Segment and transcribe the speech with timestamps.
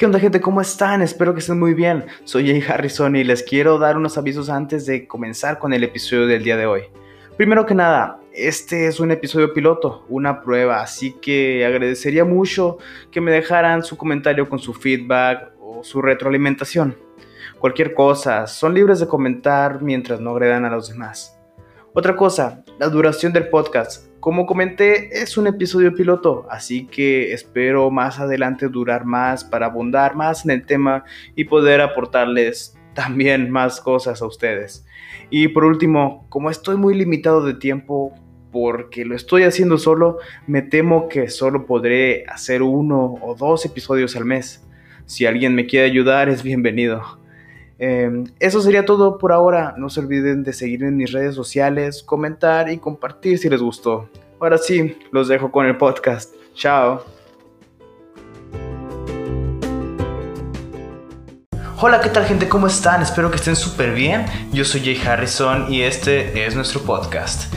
[0.00, 0.40] ¿Qué onda gente?
[0.40, 1.02] ¿Cómo están?
[1.02, 2.06] Espero que estén muy bien.
[2.24, 6.26] Soy Jay Harrison y les quiero dar unos avisos antes de comenzar con el episodio
[6.26, 6.84] del día de hoy.
[7.36, 12.78] Primero que nada, este es un episodio piloto, una prueba, así que agradecería mucho
[13.10, 16.96] que me dejaran su comentario con su feedback o su retroalimentación.
[17.58, 21.38] Cualquier cosa, son libres de comentar mientras no agredan a los demás.
[21.92, 24.06] Otra cosa, la duración del podcast.
[24.20, 30.14] Como comenté, es un episodio piloto, así que espero más adelante durar más para abundar
[30.14, 31.02] más en el tema
[31.34, 34.86] y poder aportarles también más cosas a ustedes.
[35.30, 38.14] Y por último, como estoy muy limitado de tiempo
[38.52, 44.14] porque lo estoy haciendo solo, me temo que solo podré hacer uno o dos episodios
[44.14, 44.64] al mes.
[45.06, 47.19] Si alguien me quiere ayudar, es bienvenido.
[47.82, 49.74] Em, eso sería todo por ahora.
[49.78, 54.10] No se olviden de seguirme en mis redes sociales, comentar y compartir si les gustó.
[54.38, 56.34] Ahora sí, los dejo con el podcast.
[56.54, 57.02] Chao.
[61.80, 62.50] Hola, ¿qué tal gente?
[62.50, 63.00] ¿Cómo están?
[63.00, 64.26] Espero que estén súper bien.
[64.52, 67.50] Yo soy Jay Harrison y este es nuestro podcast.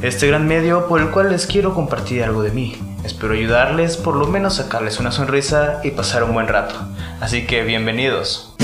[0.00, 2.76] Este gran medio por el cual les quiero compartir algo de mí.
[3.04, 6.74] Espero ayudarles, por lo menos sacarles una sonrisa y pasar un buen rato.
[7.20, 8.55] Así que bienvenidos.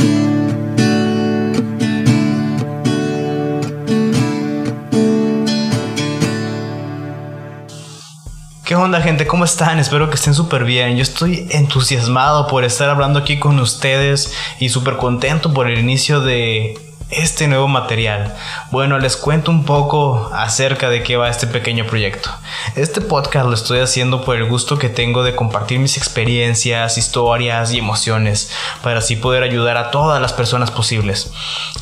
[8.73, 9.27] ¿Qué onda gente?
[9.27, 9.79] ¿Cómo están?
[9.79, 10.97] Espero que estén súper bien.
[10.97, 16.23] Yo estoy entusiasmado por estar hablando aquí con ustedes y súper contento por el inicio
[16.23, 18.35] de este nuevo material.
[18.71, 22.31] Bueno, les cuento un poco acerca de qué va este pequeño proyecto.
[22.75, 27.75] Este podcast lo estoy haciendo por el gusto que tengo de compartir mis experiencias, historias
[27.75, 31.31] y emociones para así poder ayudar a todas las personas posibles.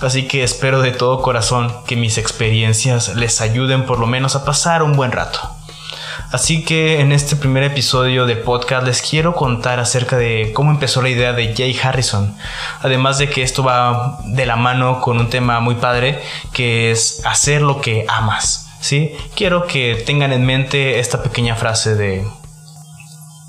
[0.00, 4.44] Así que espero de todo corazón que mis experiencias les ayuden por lo menos a
[4.44, 5.59] pasar un buen rato.
[6.32, 11.02] Así que en este primer episodio de podcast les quiero contar acerca de cómo empezó
[11.02, 12.36] la idea de Jay Harrison.
[12.82, 16.22] Además de que esto va de la mano con un tema muy padre
[16.52, 18.68] que es hacer lo que amas.
[18.80, 19.12] ¿sí?
[19.34, 22.24] Quiero que tengan en mente esta pequeña frase de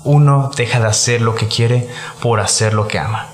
[0.02, 1.88] uno deja de hacer lo que quiere
[2.20, 3.28] por hacer lo que ama.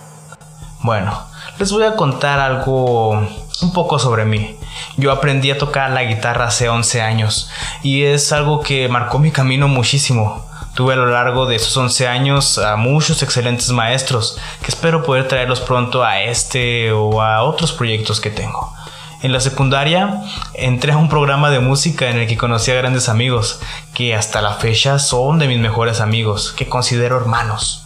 [0.82, 1.22] Bueno,
[1.58, 4.57] les voy a contar algo un poco sobre mí.
[4.96, 7.50] Yo aprendí a tocar la guitarra hace 11 años
[7.82, 10.44] y es algo que marcó mi camino muchísimo.
[10.74, 15.26] Tuve a lo largo de esos 11 años a muchos excelentes maestros que espero poder
[15.26, 18.72] traerlos pronto a este o a otros proyectos que tengo.
[19.20, 20.22] En la secundaria
[20.54, 23.58] entré a un programa de música en el que conocí a grandes amigos
[23.92, 27.84] que hasta la fecha son de mis mejores amigos, que considero hermanos.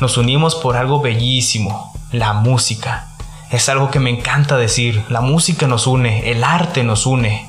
[0.00, 3.08] Nos unimos por algo bellísimo, la música.
[3.50, 5.04] Es algo que me encanta decir.
[5.08, 7.48] La música nos une, el arte nos une.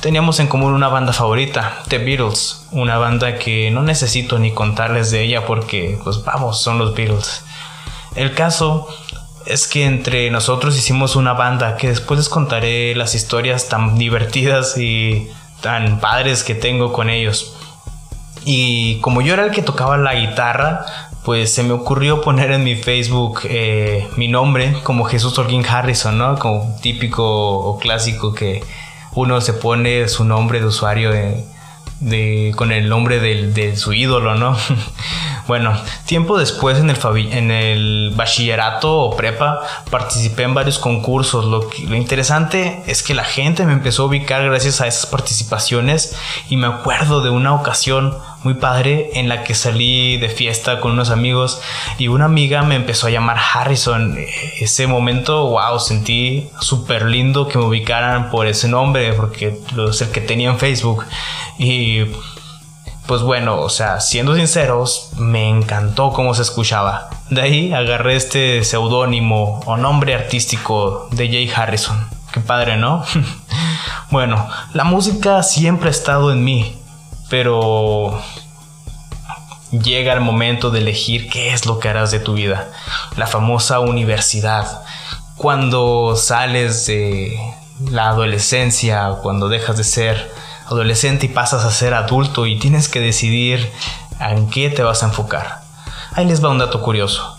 [0.00, 5.10] Teníamos en común una banda favorita, The Beatles, una banda que no necesito ni contarles
[5.10, 7.42] de ella porque, pues vamos, son los Beatles.
[8.14, 8.88] El caso
[9.46, 14.76] es que entre nosotros hicimos una banda que después les contaré las historias tan divertidas
[14.76, 17.54] y tan padres que tengo con ellos.
[18.44, 20.86] Y como yo era el que tocaba la guitarra,
[21.24, 26.16] pues se me ocurrió poner en mi Facebook eh, mi nombre como Jesús Holguín Harrison,
[26.16, 26.38] ¿no?
[26.38, 28.62] Como típico o clásico que
[29.14, 34.56] uno se pone su nombre de usuario de, con el nombre de su ídolo, ¿no?
[35.48, 35.72] Bueno,
[36.04, 36.98] tiempo después en el,
[37.32, 41.46] en el bachillerato o prepa participé en varios concursos.
[41.46, 46.14] Lo, lo interesante es que la gente me empezó a ubicar gracias a esas participaciones
[46.50, 50.92] y me acuerdo de una ocasión muy padre en la que salí de fiesta con
[50.92, 51.60] unos amigos
[51.98, 54.16] y una amiga me empezó a llamar Harrison.
[54.60, 59.58] Ese momento, wow, sentí súper lindo que me ubicaran por ese nombre porque
[59.90, 61.04] es el que tenía en Facebook
[61.58, 62.04] y
[63.08, 67.08] pues bueno, o sea, siendo sinceros, me encantó cómo se escuchaba.
[67.30, 72.06] De ahí agarré este seudónimo o nombre artístico de Jay Harrison.
[72.32, 73.02] Qué padre, ¿no?
[74.10, 76.76] bueno, la música siempre ha estado en mí,
[77.28, 78.20] pero
[79.70, 82.70] llega el momento de elegir qué es lo que harás de tu vida.
[83.16, 84.82] La famosa universidad.
[85.36, 87.38] Cuando sales de
[87.90, 90.32] la adolescencia, cuando dejas de ser
[90.66, 93.70] adolescente y pasas a ser adulto y tienes que decidir
[94.20, 95.62] en qué te vas a enfocar.
[96.12, 97.36] Ahí les va un dato curioso.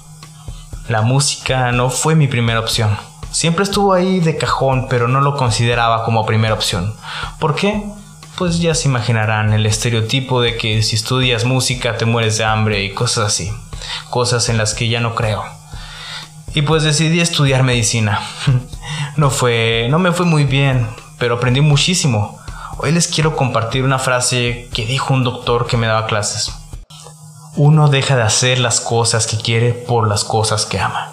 [0.87, 2.97] La música no fue mi primera opción.
[3.31, 6.95] Siempre estuvo ahí de cajón, pero no lo consideraba como primera opción.
[7.37, 7.83] ¿Por qué?
[8.39, 12.81] Pues ya se imaginarán el estereotipo de que si estudias música te mueres de hambre
[12.85, 13.51] y cosas así.
[14.09, 15.43] Cosas en las que ya no creo.
[16.55, 18.21] Y pues decidí estudiar medicina.
[19.17, 20.87] no fue, no me fue muy bien,
[21.17, 22.39] pero aprendí muchísimo.
[22.77, 26.49] Hoy les quiero compartir una frase que dijo un doctor que me daba clases.
[27.57, 31.11] Uno deja de hacer las cosas que quiere por las cosas que ama.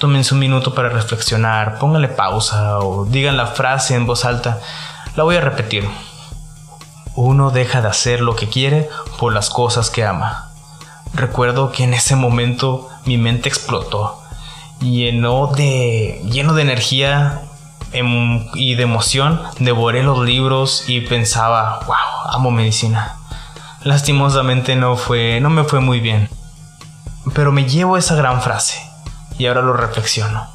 [0.00, 4.58] Tómense un minuto para reflexionar, pónganle pausa o digan la frase en voz alta.
[5.14, 5.88] La voy a repetir.
[7.16, 8.88] Uno deja de hacer lo que quiere
[9.18, 10.50] por las cosas que ama.
[11.12, 14.20] Recuerdo que en ese momento mi mente explotó,
[14.80, 17.42] lleno de, lleno de energía
[17.92, 23.16] em, y de emoción, devoré los libros y pensaba, wow, amo medicina.
[23.82, 26.28] Lastimosamente no fue, no me fue muy bien.
[27.32, 28.80] Pero me llevo esa gran frase
[29.38, 30.53] y ahora lo reflexiono.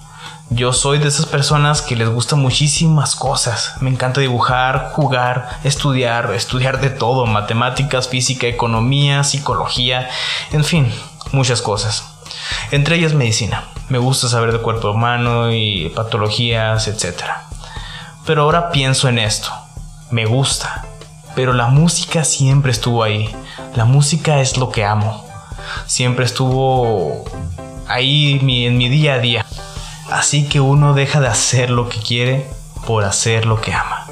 [0.52, 3.74] Yo soy de esas personas que les gustan muchísimas cosas.
[3.82, 10.10] Me encanta dibujar, jugar, estudiar, estudiar de todo, matemáticas, física, economía, psicología,
[10.52, 10.92] en fin,
[11.32, 12.04] muchas cosas.
[12.72, 13.66] Entre ellas medicina.
[13.90, 17.26] Me gusta saber del cuerpo humano y patologías, etc.
[18.26, 19.52] Pero ahora pienso en esto.
[20.10, 20.84] Me gusta.
[21.36, 23.30] Pero la música siempre estuvo ahí.
[23.76, 25.28] La música es lo que amo.
[25.86, 27.24] Siempre estuvo
[27.88, 29.46] ahí en mi día a día.
[30.12, 32.48] Así que uno deja de hacer lo que quiere
[32.88, 34.08] por hacer lo que ama.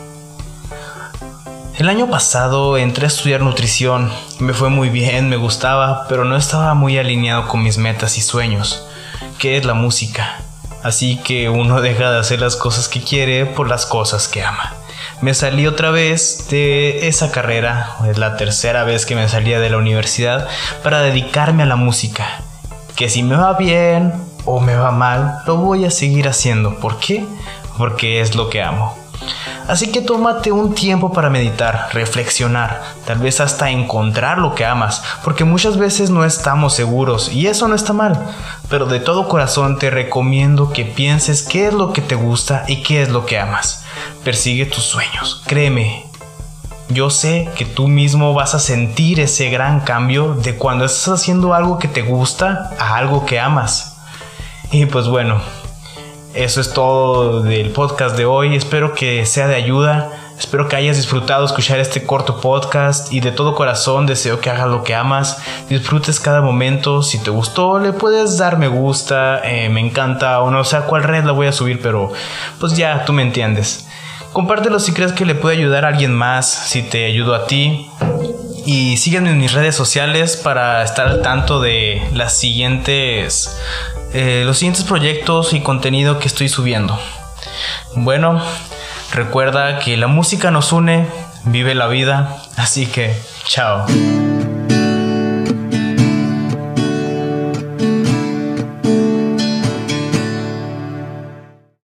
[1.77, 4.11] El año pasado entré a estudiar nutrición.
[4.39, 8.21] Me fue muy bien, me gustaba, pero no estaba muy alineado con mis metas y
[8.21, 8.83] sueños,
[9.37, 10.39] que es la música.
[10.83, 14.73] Así que uno deja de hacer las cosas que quiere por las cosas que ama.
[15.21, 19.69] Me salí otra vez de esa carrera, es la tercera vez que me salía de
[19.69, 20.47] la universidad,
[20.83, 22.41] para dedicarme a la música.
[22.95, 26.79] Que si me va bien o me va mal, lo voy a seguir haciendo.
[26.79, 27.25] ¿Por qué?
[27.77, 28.95] Porque es lo que amo.
[29.67, 35.03] Así que tómate un tiempo para meditar, reflexionar, tal vez hasta encontrar lo que amas,
[35.25, 38.17] porque muchas veces no estamos seguros y eso no está mal,
[38.69, 42.81] pero de todo corazón te recomiendo que pienses qué es lo que te gusta y
[42.83, 43.83] qué es lo que amas.
[44.23, 46.05] Persigue tus sueños, créeme.
[46.87, 51.53] Yo sé que tú mismo vas a sentir ese gran cambio de cuando estás haciendo
[51.53, 53.96] algo que te gusta a algo que amas.
[54.71, 55.39] Y pues bueno,
[56.33, 58.55] eso es todo del podcast de hoy.
[58.55, 60.11] Espero que sea de ayuda.
[60.37, 64.67] Espero que hayas disfrutado escuchar este corto podcast y de todo corazón deseo que hagas
[64.67, 69.67] lo que amas, disfrutes cada momento, si te gustó le puedes dar me gusta, eh,
[69.69, 72.11] me encanta o no sé a cuál red la voy a subir, pero
[72.59, 73.87] pues ya tú me entiendes.
[74.31, 77.89] Compártelo si crees que le puede ayudar a alguien más, si te ayudó a ti.
[78.63, 83.57] Y sígueme en mis redes sociales para estar al tanto de las siguientes
[84.19, 86.99] eh, los siguientes proyectos y contenido que estoy subiendo.
[87.95, 88.41] Bueno,
[89.13, 91.05] recuerda que la música nos une,
[91.45, 93.15] vive la vida, así que
[93.45, 93.85] chao.